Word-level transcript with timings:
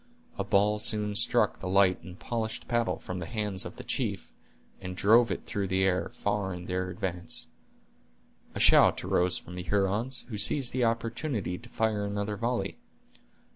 A 0.39 0.43
ball 0.43 0.79
soon 0.79 1.13
struck 1.13 1.59
the 1.59 1.67
light 1.69 2.01
and 2.01 2.17
polished 2.17 2.67
paddle 2.67 2.97
from 2.97 3.19
the 3.19 3.27
hands 3.27 3.65
of 3.65 3.75
the 3.75 3.83
chief, 3.83 4.33
and 4.81 4.97
drove 4.97 5.29
it 5.29 5.45
through 5.45 5.67
the 5.67 5.83
air, 5.83 6.09
far 6.09 6.55
in 6.55 6.65
the 6.65 6.89
advance. 6.89 7.45
A 8.55 8.59
shout 8.59 9.03
arose 9.03 9.37
from 9.37 9.53
the 9.53 9.61
Hurons, 9.61 10.21
who 10.29 10.39
seized 10.39 10.73
the 10.73 10.85
opportunity 10.85 11.59
to 11.59 11.69
fire 11.69 12.03
another 12.03 12.35
volley. 12.35 12.79